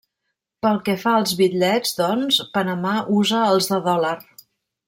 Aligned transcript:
Pel 0.65 0.79
que 0.87 0.95
fa 1.01 1.13
als 1.17 1.33
bitllets, 1.41 1.93
doncs, 2.01 2.41
Panamà 2.57 2.97
usa 3.21 3.47
els 3.55 3.73
de 3.75 3.83
dòlar. 3.91 4.19